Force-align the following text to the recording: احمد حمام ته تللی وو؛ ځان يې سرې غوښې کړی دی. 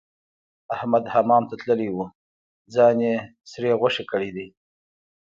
احمد 0.75 1.03
حمام 1.13 1.43
ته 1.49 1.55
تللی 1.61 1.89
وو؛ 1.91 2.05
ځان 2.73 2.97
يې 3.07 3.15
سرې 3.51 3.71
غوښې 3.79 4.03
کړی 4.11 4.29
دی. 4.35 4.47